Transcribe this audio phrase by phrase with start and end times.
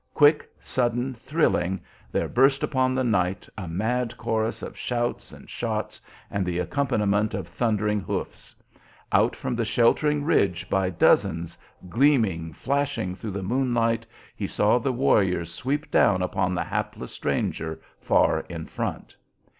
[0.15, 1.79] Quick, sudden, thrilling,
[2.11, 7.35] there burst upon the night a mad chorus of shouts and shots and the accompaniment
[7.35, 8.55] of thundering hoofs.
[9.11, 11.55] Out from the sheltering ridge by dozens,
[11.87, 17.79] gleaming, flashing through the moonlight, he saw the warriors sweep down upon the hapless stranger
[17.99, 19.15] far in front.